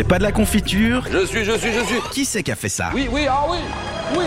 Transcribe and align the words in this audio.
C'est 0.00 0.08
pas 0.08 0.16
de 0.16 0.22
la 0.22 0.32
confiture 0.32 1.06
Je 1.12 1.26
suis, 1.26 1.44
je 1.44 1.52
suis, 1.58 1.72
je 1.74 1.84
suis. 1.84 2.00
Qui 2.10 2.24
c'est 2.24 2.42
qui 2.42 2.50
a 2.50 2.56
fait 2.56 2.70
ça 2.70 2.90
Oui, 2.94 3.06
oui, 3.12 3.26
ah 3.28 3.44
oui, 3.50 3.58
oui. 4.16 4.24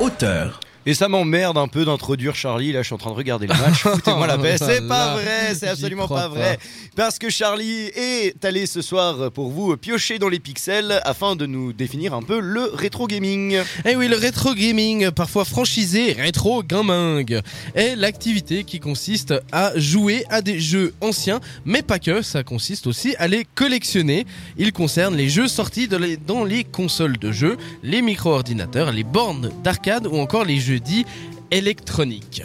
Auteur. 0.00 0.58
Et 0.86 0.92
ça 0.92 1.08
m'emmerde 1.08 1.56
un 1.56 1.66
peu 1.66 1.86
d'introduire 1.86 2.34
Charlie. 2.34 2.72
Là, 2.72 2.82
je 2.82 2.86
suis 2.86 2.94
en 2.94 2.98
train 2.98 3.10
de 3.10 3.16
regarder 3.16 3.46
le 3.46 3.54
match. 3.54 3.78
Foutez-moi 3.82 4.26
la 4.26 4.36
paix. 4.36 4.56
C'est 4.58 4.86
pas 4.86 5.14
vrai. 5.14 5.54
C'est 5.54 5.68
absolument 5.68 6.08
pas 6.08 6.28
vrai. 6.28 6.58
Parce 6.94 7.18
que 7.18 7.30
Charlie 7.30 7.90
est 7.94 8.44
allé 8.44 8.66
ce 8.66 8.82
soir 8.82 9.30
pour 9.32 9.50
vous 9.50 9.74
piocher 9.78 10.18
dans 10.18 10.28
les 10.28 10.40
pixels 10.40 11.00
afin 11.04 11.36
de 11.36 11.46
nous 11.46 11.72
définir 11.72 12.12
un 12.12 12.22
peu 12.22 12.38
le 12.38 12.70
rétro 12.74 13.06
gaming. 13.06 13.56
Eh 13.86 13.96
oui, 13.96 14.08
le 14.08 14.16
rétro 14.16 14.54
gaming, 14.54 15.10
parfois 15.10 15.46
franchisé 15.46 16.12
rétro 16.12 16.62
gaming, 16.62 17.40
est 17.74 17.96
l'activité 17.96 18.64
qui 18.64 18.78
consiste 18.78 19.32
à 19.52 19.72
jouer 19.76 20.26
à 20.28 20.42
des 20.42 20.60
jeux 20.60 20.92
anciens, 21.00 21.40
mais 21.64 21.80
pas 21.80 21.98
que, 21.98 22.20
ça 22.20 22.42
consiste 22.42 22.86
aussi 22.86 23.14
à 23.18 23.26
les 23.26 23.46
collectionner. 23.54 24.26
Il 24.58 24.72
concerne 24.72 25.16
les 25.16 25.30
jeux 25.30 25.48
sortis 25.48 25.88
dans 25.88 26.44
les 26.44 26.64
consoles 26.64 27.16
de 27.16 27.32
jeux, 27.32 27.56
les 27.82 28.02
micro-ordinateurs, 28.02 28.92
les 28.92 29.04
bornes 29.04 29.50
d'arcade 29.62 30.06
ou 30.06 30.18
encore 30.18 30.44
les 30.44 30.60
jeux 30.60 30.73
dits 30.80 31.06
électroniques. 31.50 32.42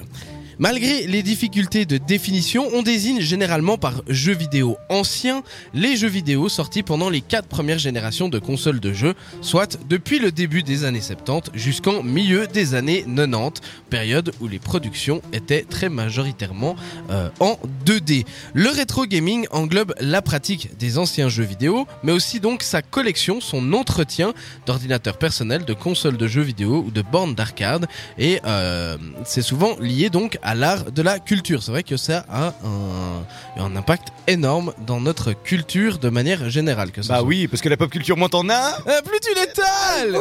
Malgré 0.62 1.08
les 1.08 1.24
difficultés 1.24 1.86
de 1.86 1.98
définition, 1.98 2.68
on 2.74 2.82
désigne 2.82 3.22
généralement 3.22 3.78
par 3.78 4.02
jeux 4.10 4.36
vidéo 4.36 4.76
anciens 4.90 5.42
les 5.74 5.96
jeux 5.96 6.10
vidéo 6.10 6.50
sortis 6.50 6.84
pendant 6.84 7.10
les 7.10 7.22
quatre 7.22 7.48
premières 7.48 7.80
générations 7.80 8.28
de 8.28 8.40
consoles 8.40 8.82
de 8.82 8.92
jeux, 8.92 9.14
soit 9.40 9.80
depuis 9.88 10.20
le 10.20 10.34
début 10.34 10.62
des 10.62 10.84
années 10.84 11.00
70 11.00 11.52
jusqu'en 11.54 12.04
milieu 12.04 12.46
des 12.46 12.74
années 12.74 13.06
90, 13.08 13.62
période 13.90 14.34
où 14.42 14.50
les 14.50 14.60
productions 14.60 15.22
étaient 15.32 15.64
très 15.64 15.88
majoritairement 15.88 16.76
euh, 17.10 17.30
en 17.40 17.58
2D. 17.86 18.26
Le 18.54 18.70
rétro 18.70 19.06
gaming 19.06 19.48
englobe 19.52 19.96
la 20.02 20.22
pratique 20.22 20.78
des 20.78 20.98
anciens 20.98 21.30
jeux 21.30 21.46
vidéo, 21.46 21.88
mais 22.04 22.12
aussi 22.12 22.42
donc 22.42 22.64
sa 22.64 22.82
collection, 22.82 23.40
son 23.40 23.72
entretien 23.72 24.34
d'ordinateurs 24.66 25.20
personnels, 25.20 25.64
de 25.64 25.74
consoles 25.74 26.18
de 26.18 26.28
jeux 26.28 26.42
vidéo 26.42 26.84
ou 26.86 26.92
de 26.92 27.02
bornes 27.02 27.34
d'arcade, 27.34 27.88
et 28.18 28.42
euh, 28.46 28.98
c'est 29.24 29.42
souvent 29.42 29.78
lié 29.80 30.10
donc 30.10 30.38
à 30.42 30.49
l'art 30.56 30.92
de 30.92 31.02
la 31.02 31.20
culture. 31.20 31.64
C'est 31.64 31.72
vrai 31.72 31.84
que 31.84 31.98
ça 31.98 32.26
a 32.30 32.54
un, 32.64 33.24
un 33.64 33.76
impact 33.76 34.10
énorme 34.28 34.74
dans 34.86 35.00
notre 35.02 35.34
culture 35.34 35.98
de 36.00 36.10
manière 36.10 36.50
générale. 36.50 36.92
Que 36.92 37.02
ça 37.02 37.14
Bah 37.14 37.20
soit- 37.20 37.28
oui, 37.28 37.48
parce 37.48 37.62
que 37.62 37.70
la 37.70 37.78
pop 37.78 37.90
culture, 37.90 38.18
moins 38.18 38.30
t'en 38.30 38.48
as. 38.50 38.78
Euh, 38.88 39.02
plus 39.04 39.20
tu 39.22 39.30
l'étales. 39.36 40.16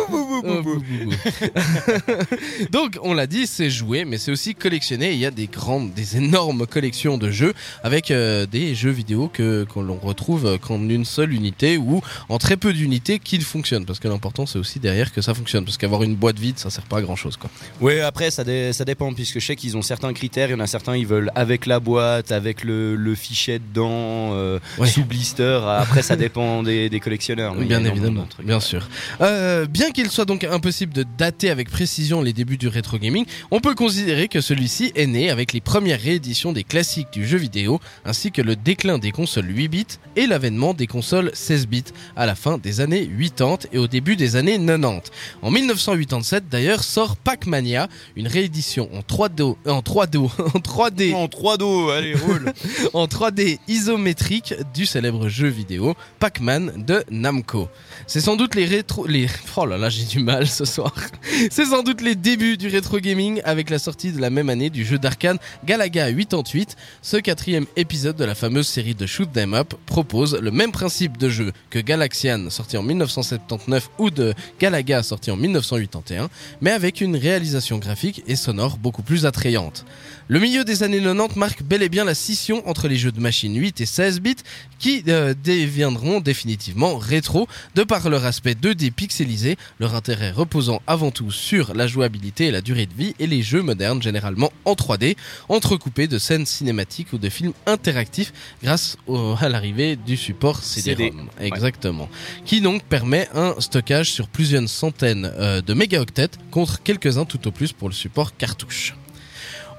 Donc 2.71 2.99
on 3.03 3.15
l'a 3.15 3.27
dit, 3.27 3.47
c'est 3.47 3.71
jouer, 3.71 4.05
mais 4.05 4.19
c'est 4.19 4.31
aussi 4.31 4.55
collectionner. 4.55 5.13
Il 5.13 5.19
y 5.19 5.27
a 5.27 5.31
des 5.31 5.47
grandes, 5.47 5.93
des 5.95 6.17
énormes 6.17 6.67
collections 6.67 7.19
de 7.19 7.31
jeux 7.31 7.55
avec 7.83 8.11
euh, 8.11 8.47
des 8.47 8.75
jeux 8.75 8.91
vidéo 8.91 9.29
que 9.33 9.65
qu'on 9.65 9.83
l'on 9.83 9.99
retrouve 9.99 10.59
qu'en 10.59 10.81
une 10.89 11.05
seule 11.05 11.33
unité 11.33 11.77
ou 11.79 12.01
en 12.29 12.39
très 12.39 12.57
peu 12.57 12.73
d'unités 12.73 13.19
qui 13.19 13.41
fonctionnent. 13.41 13.87
Parce 13.87 13.99
que 13.99 14.09
l'important 14.09 14.47
c'est 14.47 14.59
aussi 14.59 14.79
derrière 14.81 15.13
que 15.13 15.21
ça 15.23 15.35
fonctionne. 15.35 15.65
Parce 15.65 15.77
qu'avoir 15.79 16.03
une 16.03 16.15
boîte 16.15 16.39
vide, 16.39 16.59
ça 16.59 16.71
sert 16.71 16.85
pas 16.85 16.99
à 16.99 17.03
grand 17.03 17.17
chose 17.17 17.37
quoi. 17.37 17.51
Ouais, 17.81 18.01
après, 18.01 18.31
ça, 18.31 18.45
dé- 18.45 18.73
ça 18.73 18.85
dépend, 18.85 19.13
puisque 19.13 19.39
je 19.39 19.47
sais 19.47 19.57
qu'ils 19.57 19.77
ont 19.77 19.83
certains 19.83 20.13
critères. 20.19 20.49
Il 20.49 20.53
y 20.53 20.55
en 20.55 20.61
a 20.61 20.67
certains, 20.67 20.97
ils 20.97 21.07
veulent 21.07 21.31
avec 21.35 21.65
la 21.67 21.81
boîte, 21.81 22.33
avec 22.33 22.65
le, 22.65 22.97
le 22.97 23.15
fichet 23.15 23.59
dedans, 23.61 24.33
euh, 24.35 24.59
Ouais. 24.79 24.87
sous 24.89 25.05
blister. 25.05 25.61
Après, 25.67 26.03
ça 26.03 26.17
dépend 26.27 26.63
des, 26.63 26.91
des 26.91 27.01
collectionneurs. 27.01 27.55
Bien 27.55 27.85
évidemment, 27.85 28.27
trucs. 28.29 28.45
bien 28.47 28.61
sûr. 28.61 28.89
Euh, 29.21 29.67
bien 29.67 29.91
qu'il 29.91 30.11
soit 30.11 30.25
donc 30.25 30.45
impossible 30.45 30.93
de 30.93 31.05
dater 31.17 31.51
avec 31.51 31.71
précision 31.71 32.21
les 32.23 32.33
débuts 32.33 32.57
du 32.59 32.69
rétro 32.69 32.99
gaming, 32.99 33.25
on 33.51 33.61
peut 33.61 33.75
considérer 33.75 34.29
que 34.29 34.41
celui-ci 34.41 34.93
est 34.95 35.07
né 35.07 35.31
avec 35.31 35.53
les 35.53 35.61
premières 35.61 36.01
rééditions 36.01 36.53
des 36.53 36.65
classiques 36.65 37.09
du 37.13 37.27
jeu 37.27 37.39
vidéo, 37.39 37.81
ainsi 38.05 38.33
que 38.33 38.43
le 38.43 38.57
déclin 38.57 38.99
des 38.99 39.13
consoles 39.13 39.49
8 39.49 39.69
bits 39.69 39.87
et 40.17 40.27
l'avènement 40.27 40.75
des 40.75 40.87
consoles 40.87 41.31
16 41.35 41.67
bits 41.69 41.85
à 42.17 42.27
la 42.27 42.35
fin 42.35 42.59
des 42.59 42.81
années 42.81 43.09
80 43.09 43.69
et 43.73 43.79
au 43.79 43.87
début 43.87 44.17
des 44.17 44.37
années 44.37 44.59
90. 44.59 45.11
En 45.43 45.51
1987 45.51 46.49
d'ailleurs 46.51 46.83
sort 46.83 47.17
Pac-Mania, 47.17 47.89
une 48.17 48.27
réédition 48.27 48.89
en 48.95 49.01
3D, 49.01 49.57
en 49.67 49.81
3D, 49.99 50.19
en 50.55 50.59
3D 50.59 51.15
En 51.15 51.29
3 51.29 51.57
dos, 51.57 51.91
allez, 51.91 52.15
roule. 52.15 52.53
en 52.93 53.07
3D 53.07 53.59
isométrique 53.69 54.55
du 54.75 54.87
célèbre 54.87 55.29
jeu 55.29 55.49
vidéo 55.49 55.95
Pac-Man 56.21 56.85
de 56.87 57.05
Namco. 57.11 57.69
C'est 58.07 58.21
sans 58.21 58.37
doute 58.37 58.55
les 58.55 58.65
rétro... 58.65 59.07
Les... 59.07 59.27
Oh 59.57 59.67
là 59.67 59.77
là, 59.77 59.89
j'ai 59.89 60.05
du 60.05 60.21
mal 60.21 60.47
ce 60.47 60.65
soir. 60.65 60.95
C'est 61.51 61.67
sans 61.67 61.83
doute 61.83 62.01
les 62.01 62.15
débuts 62.15 62.57
du 62.57 62.69
rétro 62.69 62.99
gaming 62.99 63.41
avec 63.45 63.71
la 63.71 63.79
sortie 63.79 64.13
de 64.13 64.21
la 64.21 64.31
même 64.31 64.49
année 64.49 64.71
du 64.71 64.85
jeu 64.85 64.99
d'arcade 64.99 65.39
Galaga 65.65 66.13
88. 66.13 66.77
Ce 67.03 67.17
quatrième 67.17 67.67
épisode 67.77 68.17
de 68.17 68.25
la 68.25 68.35
fameuse 68.35 68.69
série 68.69 68.95
de 68.95 69.07
Shoot 69.07 69.29
'em 69.37 69.55
Up 69.55 69.75
propose 69.87 70.39
le 70.41 70.51
même 70.51 70.73
principe 70.73 71.17
de 71.17 71.29
jeu 71.29 71.53
que 71.71 71.79
Galaxian 71.79 72.51
sorti 72.51 72.77
en 72.77 72.83
1979 72.83 73.91
ou 73.99 74.11
de 74.11 74.35
Galaga 74.61 75.03
sorti 75.03 75.31
en 75.31 75.37
1981, 75.37 76.29
mais 76.61 76.71
avec 76.71 77.01
une 77.01 77.17
réalisation 77.17 77.79
graphique 77.79 78.23
et 78.27 78.37
sonore 78.37 78.79
beaucoup 78.79 79.03
plus 79.03 79.27
attrayante. 79.27 79.85
Le 80.31 80.41
milieu 80.41 80.63
des 80.63 80.83
années 80.83 81.01
90 81.01 81.37
marque 81.37 81.63
bel 81.63 81.83
et 81.83 81.89
bien 81.89 82.05
la 82.05 82.15
scission 82.15 82.63
entre 82.69 82.87
les 82.87 82.97
jeux 82.97 83.13
de 83.13 83.21
machine 83.21 83.55
8 83.57 83.81
et 83.81 83.87
16 83.87 84.21
bits 84.21 84.37
qui 84.79 85.03
euh, 85.09 85.33
deviendront 85.43 86.21
définitivement 86.21 86.99
rétro 86.99 87.49
de 87.75 87.83
par 87.83 88.09
leur 88.11 88.27
aspect 88.27 88.53
2D 88.53 88.91
pixelisé, 88.91 89.57
leur 89.81 89.95
intérêt 89.95 90.31
reposant 90.31 90.83
avant 90.87 91.11
tout 91.11 91.31
sur 91.31 91.73
la 91.75 91.87
jouabilité 91.87 92.47
et 92.49 92.51
la 92.51 92.61
durée 92.61 92.85
de 92.87 92.93
vie 92.95 93.15
et 93.19 93.27
les 93.27 93.41
jeux 93.43 93.63
modernes 93.63 94.03
généralement 94.03 94.53
en 94.67 94.75
3D, 94.75 95.17
entrecoupés 95.49 96.09
de 96.09 96.19
scènes 96.19 96.45
cinématiques 96.47 97.13
ou 97.15 97.19
de 97.19 97.29
films 97.31 97.55
interactifs 97.67 98.33
grâce 98.63 98.97
au- 99.07 99.35
à 99.41 99.49
l'arrivée 99.49 99.97
du 99.97 100.17
support 100.19 100.63
CD-ROM. 100.63 101.29
Exactement. 101.41 102.09
Qui 102.45 102.61
donc 102.61 102.83
permet 102.85 103.29
un 103.35 103.55
stockage 103.61 104.11
sur 104.13 104.29
plusieurs 104.29 104.69
centaines 104.69 105.31
euh, 105.39 105.63
de 105.63 105.73
mégaoctets 105.75 106.29
contre 106.51 106.83
quelques-uns 106.83 107.25
tout 107.25 107.47
au 107.49 107.51
plus 107.51 107.73
pour 107.73 107.89
le 107.89 107.95
support 107.95 108.37
cartouche. 108.37 108.95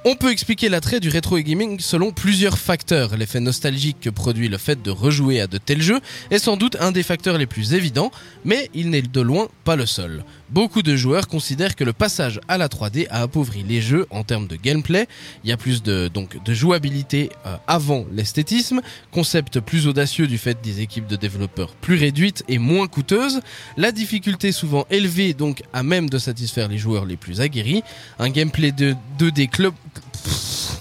On 0.06 0.16
peut 0.16 0.32
expliquer 0.32 0.70
l'attrait 0.70 1.02
du 1.02 1.10
rétro 1.10 1.38
gaming 1.40 1.78
selon 1.82 2.14
plusieurs 2.14 2.58
facteurs. 2.58 3.18
L'effet 3.18 3.42
nostalgique 3.42 4.00
que 4.00 4.10
produit 4.10 4.48
le 4.48 4.58
fait 4.58 4.82
de 4.82 4.92
rejouer 4.92 5.42
à 5.42 5.48
de 5.48 5.58
tels 5.58 5.82
jeux 5.82 6.00
est 6.32 6.40
sans 6.40 6.56
doute 6.56 6.78
un 6.80 6.94
des 6.94 7.04
facteurs 7.04 7.38
les 7.38 7.46
plus 7.46 7.74
évidents, 7.74 8.10
mais 8.46 8.70
il 8.74 8.92
n'est 8.92 9.02
de 9.02 9.22
loin 9.22 9.50
pas 9.66 9.76
le 9.76 9.86
seul. 9.86 10.24
Beaucoup 10.52 10.82
de 10.82 10.96
joueurs 10.96 11.28
considèrent 11.28 11.76
que 11.76 11.84
le 11.84 11.94
passage 11.94 12.40
à 12.48 12.58
la 12.58 12.68
3D 12.68 13.08
a 13.12 13.22
appauvri 13.22 13.62
les 13.62 13.82
jeux 13.82 14.08
en 14.10 14.24
termes 14.24 14.48
de 14.48 14.56
gameplay. 14.56 15.08
Il 15.44 15.50
y 15.50 15.54
a 15.54 15.58
plus 15.58 15.84
de, 15.84 16.08
donc, 16.08 16.44
de 16.44 16.54
jouabilité 16.56 17.30
euh, 17.46 17.56
avant 17.68 18.06
l'esthétisme, 18.12 18.82
concept 19.12 19.60
plus 19.60 19.86
audacieux 19.86 20.26
du 20.26 20.40
fait 20.40 20.60
des 20.64 20.82
équipes 20.82 21.06
de 21.06 21.16
développeurs 21.16 21.76
plus 21.76 21.96
réduites 21.96 22.44
et 22.48 22.58
moins 22.58 22.88
coûteuses, 22.88 23.42
la 23.78 23.92
difficulté 23.92 24.52
souvent 24.52 24.88
élevée 24.90 25.36
donc 25.36 25.62
à 25.72 25.84
même 25.84 26.10
de 26.10 26.18
satisfaire 26.18 26.68
les 26.68 26.80
joueurs 26.80 27.06
les 27.06 27.18
plus 27.18 27.42
aguerris, 27.42 27.84
un 28.18 28.30
gameplay 28.30 28.72
de 28.72 28.96
2D 29.20 29.50
club 29.50 29.74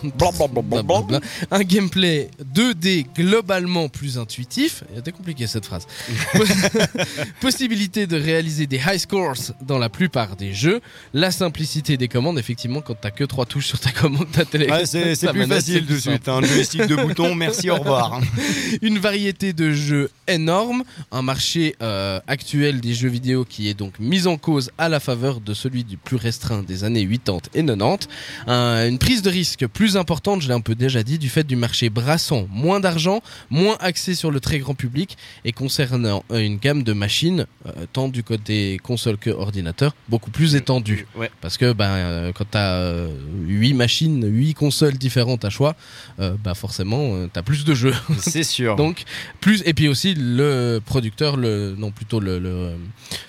Blablabla. 0.02 1.20
un 1.50 1.60
gameplay 1.60 2.30
2D 2.54 3.06
globalement 3.14 3.88
plus 3.88 4.18
intuitif. 4.18 4.84
C'était 4.94 5.12
compliqué 5.12 5.46
cette 5.46 5.66
phrase. 5.66 5.86
Possibilité 7.40 8.06
de 8.06 8.16
réaliser 8.20 8.66
des 8.66 8.76
high 8.86 8.98
scores 8.98 9.52
dans 9.62 9.78
la 9.78 9.88
plupart 9.88 10.36
des 10.36 10.52
jeux. 10.52 10.80
La 11.14 11.30
simplicité 11.30 11.96
des 11.96 12.08
commandes, 12.08 12.38
effectivement, 12.38 12.80
quand 12.80 12.94
t'as 13.00 13.10
que 13.10 13.24
trois 13.24 13.46
touches 13.46 13.66
sur 13.66 13.80
ta 13.80 13.90
commande, 13.90 14.30
ta 14.32 14.44
télé. 14.44 14.68
Ouais, 14.70 14.86
c'est 14.86 15.14
plus 15.32 15.46
facile 15.46 15.74
c'est 15.74 15.86
tout 15.86 15.94
de 15.94 15.98
suite. 15.98 16.28
Un 16.28 16.42
joystick 16.42 16.86
de 16.86 16.96
boutons, 16.96 17.34
merci, 17.34 17.70
au 17.70 17.76
revoir. 17.76 18.20
une 18.82 18.98
variété 18.98 19.52
de 19.52 19.72
jeux 19.72 20.10
énorme, 20.26 20.84
un 21.12 21.22
marché 21.22 21.76
euh, 21.82 22.20
actuel 22.26 22.80
des 22.80 22.94
jeux 22.94 23.08
vidéo 23.08 23.44
qui 23.44 23.68
est 23.68 23.74
donc 23.74 23.98
mis 23.98 24.26
en 24.26 24.36
cause 24.36 24.70
à 24.78 24.88
la 24.88 25.00
faveur 25.00 25.40
de 25.40 25.54
celui 25.54 25.84
du 25.84 25.96
plus 25.96 26.16
restreint 26.16 26.62
des 26.62 26.84
années 26.84 27.06
80 27.06 27.38
et 27.54 27.64
90, 27.64 28.08
Un- 28.46 28.88
une 28.88 28.98
prise 28.98 29.22
de 29.22 29.30
risque 29.30 29.66
plus 29.66 29.87
importante, 29.96 30.42
je 30.42 30.48
l'ai 30.48 30.54
un 30.54 30.60
peu 30.60 30.74
déjà 30.74 31.02
dit, 31.02 31.18
du 31.18 31.28
fait 31.28 31.44
du 31.44 31.56
marché 31.56 31.90
brassant 31.90 32.46
moins 32.50 32.80
d'argent, 32.80 33.22
moins 33.50 33.76
axé 33.80 34.14
sur 34.14 34.30
le 34.30 34.40
très 34.40 34.58
grand 34.58 34.74
public 34.74 35.16
et 35.44 35.52
concernant 35.52 36.24
euh, 36.30 36.38
une 36.38 36.58
gamme 36.58 36.82
de 36.82 36.92
machines, 36.92 37.46
euh, 37.66 37.86
tant 37.92 38.08
du 38.08 38.22
côté 38.22 38.78
console 38.82 39.16
que 39.16 39.30
ordinateur, 39.30 39.94
beaucoup 40.08 40.30
plus 40.30 40.54
étendue. 40.54 41.06
Ouais. 41.16 41.30
Parce 41.40 41.56
que 41.56 41.72
ben, 41.72 41.84
euh, 41.88 42.32
quand 42.32 42.44
tu 42.50 42.58
as 42.58 43.06
8 43.46 43.74
machines, 43.74 44.24
8 44.26 44.54
consoles 44.54 44.98
différentes 44.98 45.44
à 45.44 45.50
choix, 45.50 45.74
bah 46.18 46.54
forcément, 46.54 47.26
tu 47.32 47.38
as 47.38 47.42
plus 47.42 47.64
de 47.64 47.74
jeux. 47.74 47.94
C'est 48.18 48.42
sûr. 48.42 48.76
Donc 48.76 49.04
plus 49.40 49.62
et 49.66 49.74
puis 49.74 49.88
aussi 49.88 50.14
le 50.16 50.80
producteur, 50.84 51.36
le 51.36 51.74
non 51.78 51.90
plutôt 51.90 52.20
le, 52.20 52.38
le- 52.38 52.72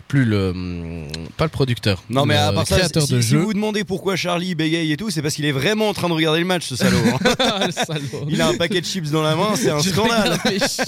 plus 0.07 0.25
le 0.25 0.49
hum, 0.49 1.07
pas 1.37 1.45
le 1.45 1.49
producteur. 1.49 2.03
non 2.09 2.25
mais 2.25 2.33
le 2.35 2.39
à 2.39 2.51
part 2.51 2.67
ça, 2.67 2.87
si, 2.87 3.13
de 3.13 3.21
si 3.21 3.35
vous 3.35 3.53
demandez 3.53 3.83
pourquoi 3.83 4.15
Charlie 4.15 4.55
bégaye 4.55 4.91
et 4.91 4.97
tout, 4.97 5.09
c'est 5.11 5.21
parce 5.21 5.35
qu'il 5.35 5.45
est 5.45 5.51
vraiment 5.51 5.89
en 5.89 5.93
train 5.93 6.09
de 6.09 6.13
regarder 6.13 6.39
le 6.39 6.45
match, 6.49 6.65
ce 6.67 6.75
salaud. 6.75 6.97
hein. 7.07 7.65
Le 7.67 7.71
salaud. 7.71 8.25
Il 8.29 8.41
a 8.41 8.47
un 8.49 8.55
paquet 8.55 8.81
de 8.81 8.85
chips 8.85 9.09
dans 9.11 9.21
la 9.23 9.35
main, 9.35 9.55
c'est 9.55 9.69
un 9.69 9.79
Je 9.79 9.89
scandale. 9.91 10.33
regarde 10.33 10.41
mes 10.51 10.59
ch- 10.59 10.87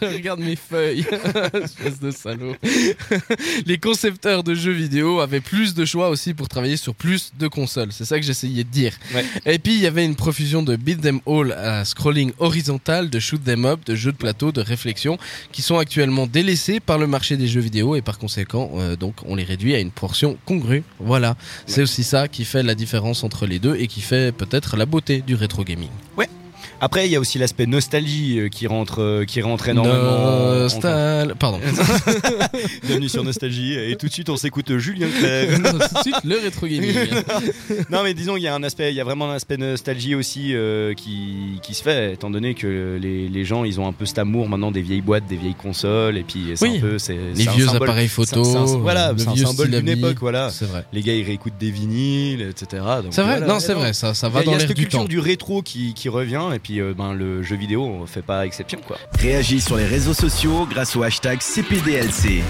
je 0.00 0.06
regarde 0.14 0.40
mes 0.40 0.56
feuilles. 0.56 1.04
Espèce 1.62 2.00
de 2.00 2.10
salaud. 2.10 2.54
Les 3.66 3.78
concepteurs 3.78 4.42
de 4.42 4.54
jeux 4.54 4.72
vidéo 4.72 5.20
avaient 5.20 5.40
plus 5.40 5.74
de 5.74 5.84
choix 5.84 6.08
aussi 6.08 6.34
pour 6.34 6.48
travailler 6.48 6.76
sur 6.76 6.94
plus 6.94 7.32
de 7.38 7.46
consoles. 7.48 7.90
C'est 7.92 8.04
ça 8.04 8.18
que 8.18 8.24
j'essayais 8.26 8.64
de 8.64 8.68
dire. 8.70 8.94
Ouais. 9.14 9.24
Et 9.46 9.58
puis 9.58 9.74
il 9.74 9.80
y 9.80 9.86
avait 9.86 10.04
une 10.04 10.16
profusion 10.16 10.62
de 10.62 10.76
beat 10.76 11.00
them 11.00 11.20
all 11.26 11.52
à 11.52 11.84
scrolling 11.84 12.32
horizontal, 12.38 13.10
de 13.10 13.18
shoot 13.20 13.42
them 13.44 13.64
up, 13.66 13.80
de 13.86 13.94
jeux 13.94 14.12
de 14.12 14.16
plateau, 14.16 14.50
de 14.52 14.60
réflexion, 14.60 15.18
qui 15.52 15.62
sont 15.62 15.78
actuellement 15.78 16.26
délaissés 16.26 16.80
par 16.80 16.98
le 16.98 17.06
marché 17.06 17.36
des 17.36 17.46
jeux 17.46 17.60
vidéo 17.60 17.94
et 17.96 18.02
par 18.02 18.18
conséquent, 18.18 18.70
euh, 18.76 18.96
donc 18.96 19.14
on 19.26 19.36
les 19.36 19.44
réduit 19.44 19.74
à 19.74 19.78
une 19.78 19.90
portion 19.90 20.38
congrue. 20.46 20.82
Voilà. 20.98 21.36
C'est 21.66 21.82
aussi 21.82 22.04
ça 22.04 22.28
qui 22.28 22.44
fait 22.44 22.62
la 22.62 22.74
différence 22.74 23.24
entre 23.24 23.46
les 23.46 23.58
deux 23.58 23.76
et 23.76 23.86
qui 23.86 24.00
fait 24.00 24.32
peut-être 24.32 24.76
la 24.76 24.86
beauté 24.86 25.01
du 25.08 25.34
rétro 25.34 25.64
gaming. 25.64 25.90
Après, 26.84 27.06
il 27.06 27.12
y 27.12 27.16
a 27.16 27.20
aussi 27.20 27.38
l'aspect 27.38 27.66
nostalgie 27.66 28.40
euh, 28.40 28.48
qui 28.48 28.66
rentre, 28.66 29.00
euh, 29.00 29.24
qui 29.24 29.40
rentre 29.40 29.68
énormément. 29.68 29.94
en- 29.94 30.58
Nostal... 30.62 31.36
Pardon. 31.38 31.60
Bienvenue 32.82 33.08
sur 33.08 33.22
Nostalgie. 33.22 33.74
Et 33.78 33.94
tout 33.94 34.08
de 34.08 34.12
suite, 34.12 34.28
on 34.30 34.36
s'écoute 34.36 34.76
Julien 34.78 35.06
Clerc. 35.16 35.62
Tout 35.62 35.78
de 35.78 36.02
suite, 36.02 36.16
le 36.24 36.38
rétro 36.40 36.66
gaming. 36.66 36.92
non, 37.90 38.02
mais 38.02 38.14
disons, 38.14 38.36
il 38.36 38.42
y 38.42 38.48
a 38.48 38.54
un 38.56 38.64
aspect, 38.64 38.90
il 38.90 38.96
y 38.96 39.00
a 39.00 39.04
vraiment 39.04 39.30
un 39.30 39.34
aspect 39.34 39.56
nostalgie 39.58 40.16
aussi 40.16 40.54
euh, 40.56 40.92
qui, 40.94 41.60
qui 41.62 41.74
se 41.74 41.84
fait, 41.84 42.14
étant 42.14 42.30
donné 42.30 42.54
que 42.54 42.98
les, 43.00 43.28
les 43.28 43.44
gens, 43.44 43.62
ils 43.62 43.78
ont 43.78 43.86
un 43.86 43.92
peu 43.92 44.04
cet 44.04 44.18
amour 44.18 44.48
maintenant 44.48 44.72
des 44.72 44.82
vieilles 44.82 45.02
boîtes, 45.02 45.26
des 45.28 45.36
vieilles 45.36 45.54
consoles, 45.54 46.18
et 46.18 46.24
puis 46.24 46.46
c'est 46.56 46.68
Oui. 46.68 46.78
un 46.78 46.80
peu, 46.80 46.98
c'est 46.98 47.14
Les 47.36 47.46
vieux 47.46 47.66
symbole- 47.66 47.84
appareils 47.84 48.08
photo, 48.08 48.42
c'est 48.42 48.56
un- 48.56 48.64
voilà, 48.78 49.12
c'est 49.16 49.28
un 49.28 49.36
symbole 49.36 49.70
d'une 49.70 49.88
époque, 49.88 50.16
voilà. 50.20 50.50
C'est 50.50 50.64
vrai. 50.66 50.84
Les 50.92 51.02
gars, 51.02 51.14
ils 51.14 51.24
réécoutent 51.24 51.58
des 51.60 51.70
vinyles, 51.70 52.42
etc. 52.42 52.82
C'est 53.10 53.22
vrai, 53.22 53.38
voilà. 53.38 53.46
non, 53.46 53.60
c'est 53.60 53.74
vrai, 53.74 53.92
ça, 53.92 54.14
ça 54.14 54.28
va 54.28 54.40
a, 54.40 54.42
il 54.42 54.46
y 54.46 54.46
dans 54.46 54.52
a 54.54 54.58
l'air 54.58 54.66
cette 54.66 54.76
du 54.76 54.82
culture 54.82 54.98
temps. 55.00 55.04
du 55.04 55.20
rétro 55.20 55.62
qui, 55.62 55.94
qui 55.94 56.08
revient, 56.08 56.42
et 56.52 56.58
puis 56.58 56.71
euh, 56.80 56.94
ben, 56.94 57.12
le 57.12 57.42
jeu 57.42 57.56
vidéo 57.56 57.82
on 57.84 58.06
fait 58.06 58.22
pas 58.22 58.46
exception, 58.46 58.80
quoi. 58.86 58.96
Réagis 59.18 59.60
sur 59.60 59.76
les 59.76 59.86
réseaux 59.86 60.14
sociaux 60.14 60.66
grâce 60.68 60.96
au 60.96 61.02
hashtag 61.02 61.40
CPDLC. 61.40 62.42